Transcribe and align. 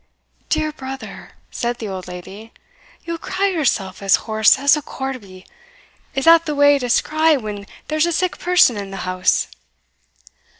"Dear 0.49 0.71
brother," 0.71 1.33
said 1.51 1.77
the 1.77 1.87
old 1.87 2.07
lady, 2.07 2.51
"ye'll 3.05 3.19
cry 3.19 3.49
yoursell 3.49 3.93
as 4.01 4.15
hoarse 4.25 4.57
as 4.57 4.75
a 4.75 4.81
corbie 4.81 5.45
is 6.15 6.25
that 6.25 6.47
the 6.47 6.55
way 6.55 6.79
to 6.79 6.89
skreigh 6.89 7.39
when 7.39 7.67
there's 7.87 8.07
a 8.07 8.11
sick 8.11 8.39
person 8.39 8.77
in 8.77 8.89
the 8.89 8.97
house?" 9.05 9.47